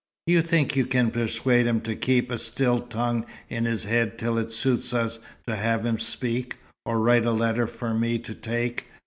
"Do 0.25 0.33
you 0.33 0.41
think 0.41 0.75
you 0.75 0.87
can 0.87 1.11
persuade 1.11 1.67
him 1.67 1.79
to 1.81 1.95
keep 1.95 2.31
a 2.31 2.39
still 2.39 2.79
tongue 2.79 3.23
in 3.49 3.65
his 3.65 3.83
head 3.83 4.17
till 4.17 4.39
it 4.39 4.51
suits 4.51 4.95
us 4.95 5.19
to 5.45 5.55
have 5.55 5.85
him 5.85 5.99
speak, 5.99 6.55
or 6.87 6.99
write 6.99 7.25
a 7.27 7.31
letter 7.31 7.67
for 7.67 7.93
me 7.93 8.17
to 8.17 8.33
take?" 8.33 8.87